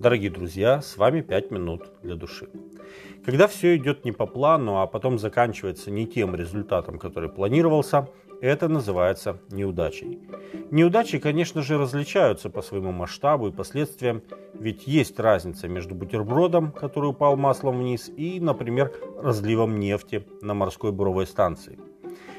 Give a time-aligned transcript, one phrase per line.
[0.00, 2.48] Дорогие друзья, с вами 5 минут для души.
[3.22, 8.08] Когда все идет не по плану, а потом заканчивается не тем результатом, который планировался,
[8.40, 10.18] это называется неудачей.
[10.70, 14.22] Неудачи, конечно же, различаются по своему масштабу и последствиям,
[14.54, 20.92] ведь есть разница между бутербродом, который упал маслом вниз, и, например, разливом нефти на морской
[20.92, 21.78] буровой станции.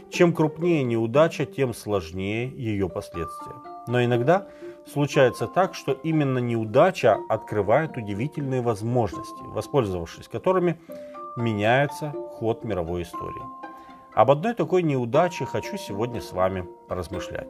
[0.10, 3.54] Чем крупнее неудача, тем сложнее ее последствия.
[3.88, 4.48] Но иногда
[4.86, 10.80] случается так, что именно неудача открывает удивительные возможности, воспользовавшись которыми
[11.38, 13.44] меняется ход мировой истории.
[14.14, 17.50] Об одной такой неудаче хочу сегодня с вами поразмышлять.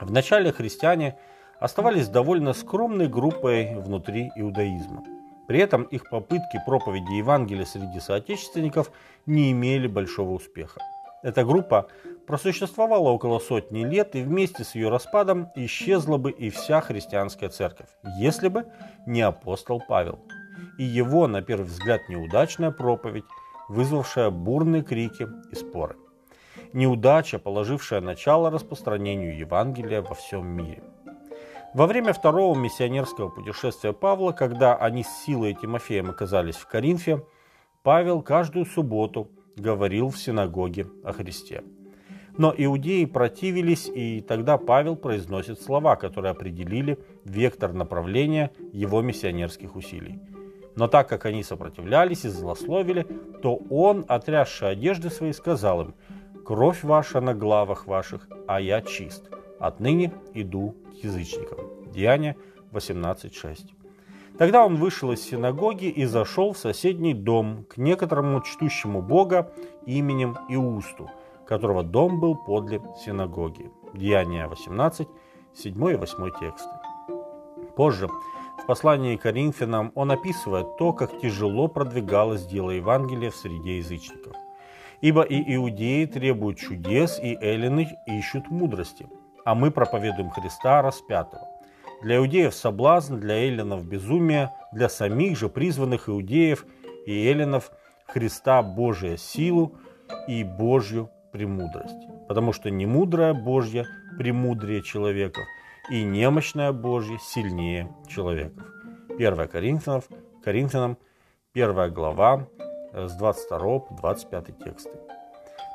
[0.00, 1.18] Вначале христиане
[1.60, 5.04] оставались довольно скромной группой внутри иудаизма.
[5.46, 8.90] При этом их попытки проповеди Евангелия среди соотечественников
[9.26, 10.80] не имели большого успеха.
[11.22, 11.86] Эта группа
[12.26, 17.88] просуществовала около сотни лет, и вместе с ее распадом исчезла бы и вся христианская церковь,
[18.18, 18.66] если бы
[19.06, 20.18] не апостол Павел.
[20.78, 23.24] И его, на первый взгляд, неудачная проповедь,
[23.68, 25.96] вызвавшая бурные крики и споры.
[26.72, 30.82] Неудача, положившая начало распространению Евангелия во всем мире.
[31.74, 37.24] Во время второго миссионерского путешествия Павла, когда они с Силой и Тимофеем оказались в Коринфе,
[37.82, 41.62] Павел каждую субботу говорил в синагоге о Христе.
[42.38, 50.18] Но иудеи противились, и тогда Павел произносит слова, которые определили вектор направления его миссионерских усилий.
[50.74, 53.06] Но так как они сопротивлялись и злословили,
[53.42, 55.94] то он, отрясший одежды свои, сказал им,
[56.46, 59.28] «Кровь ваша на главах ваших, а я чист.
[59.60, 61.58] Отныне иду к язычникам».
[61.92, 62.36] Деяние
[62.72, 63.81] 18.6.
[64.42, 69.52] Тогда он вышел из синагоги и зашел в соседний дом к некоторому чтущему Бога
[69.86, 71.08] именем Иусту–
[71.46, 73.70] которого дом был подле синагоги.
[73.94, 75.06] Деяния 18,
[75.54, 76.70] 7 и 8 тексты.
[77.76, 83.78] Позже, в послании к Коринфянам, он описывает то, как тяжело продвигалось дело Евангелия в среде
[83.78, 84.34] язычников.
[85.02, 89.06] Ибо и иудеи требуют чудес, и эллины ищут мудрости,
[89.44, 91.51] а мы проповедуем Христа распятого.
[92.02, 96.66] Для иудеев соблазн, для эллинов безумие, для самих же призванных иудеев
[97.06, 97.70] и эллинов
[98.06, 99.76] Христа Божия силу
[100.26, 102.08] и Божью премудрость.
[102.28, 103.86] Потому что не мудрая Божья
[104.18, 105.44] премудрее человеков,
[105.90, 108.66] и немощная Божья сильнее человеков.
[109.10, 110.04] 1 Коринфянов,
[110.44, 110.98] Коринфянам,
[111.54, 112.48] 1 глава,
[112.92, 114.90] э, с 22 по 25 тексты.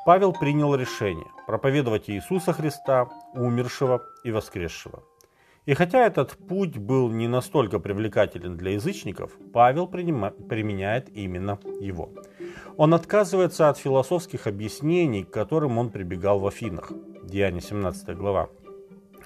[0.04, 5.02] Павел принял решение проповедовать Иисуса Христа, умершего и воскресшего.
[5.68, 12.08] И хотя этот путь был не настолько привлекателен для язычников, Павел применяет именно его.
[12.78, 16.90] Он отказывается от философских объяснений, к которым он прибегал в Афинах.
[17.22, 18.48] Деяние 17 глава.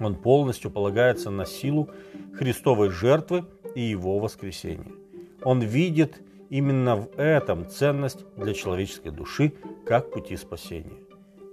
[0.00, 1.91] Он полностью полагается на силу
[2.34, 3.44] Христовой жертвы
[3.76, 4.91] и его воскресения.
[5.44, 9.52] Он видит именно в этом ценность для человеческой души
[9.86, 10.98] как пути спасения.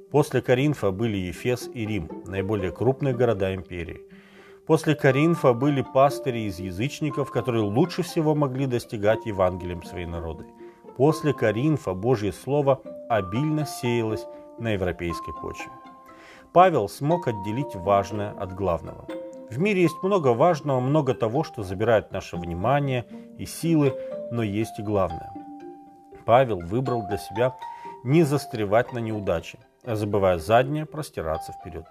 [0.09, 4.08] После Коринфа были Ефес и Рим, наиболее крупные города империи.
[4.69, 10.45] После Коринфа были пастыри из язычников, которые лучше всего могли достигать Евангелием свои народы.
[10.95, 14.27] После Коринфа Божье Слово обильно сеялось
[14.59, 15.71] на европейской почве.
[16.53, 19.07] Павел смог отделить важное от главного.
[19.49, 23.07] В мире есть много важного, много того, что забирает наше внимание
[23.39, 23.95] и силы,
[24.29, 25.33] но есть и главное.
[26.27, 27.55] Павел выбрал для себя
[28.03, 31.87] не застревать на неудаче, а забывая заднее, простираться вперед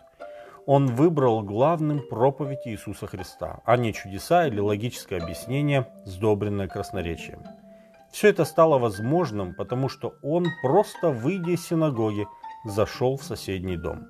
[0.68, 7.42] он выбрал главным проповедь Иисуса Христа, а не чудеса или логическое объяснение, сдобренное красноречием.
[8.12, 12.26] Все это стало возможным, потому что он, просто выйдя из синагоги,
[12.66, 14.08] зашел в соседний дом.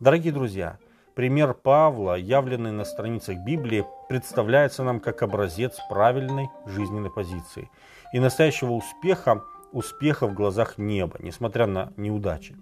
[0.00, 0.78] Дорогие друзья,
[1.14, 7.70] пример Павла, явленный на страницах Библии, представляется нам как образец правильной жизненной позиции
[8.12, 12.56] и настоящего успеха, успеха в глазах неба, несмотря на неудачи.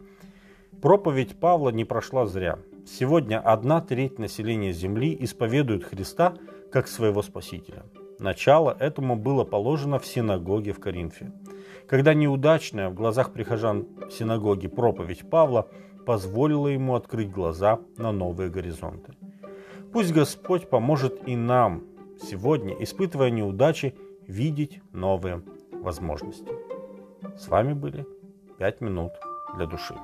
[0.82, 2.58] Проповедь Павла не прошла зря.
[2.86, 6.34] Сегодня одна треть населения Земли исповедует Христа
[6.70, 7.82] как своего Спасителя.
[8.20, 11.32] Начало этому было положено в синагоге в Коринфе.
[11.88, 15.68] Когда неудачная в глазах прихожан синагоги проповедь Павла
[16.06, 19.14] позволила ему открыть глаза на новые горизонты.
[19.92, 21.82] Пусть Господь поможет и нам
[22.22, 23.96] сегодня, испытывая неудачи,
[24.28, 25.42] видеть новые
[25.72, 26.52] возможности.
[27.36, 28.06] С вами были
[28.58, 29.10] «Пять минут
[29.56, 29.94] для души».